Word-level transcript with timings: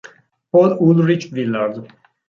Paul 0.51 0.77
Ulrich 0.81 1.29
Villard 1.31 1.85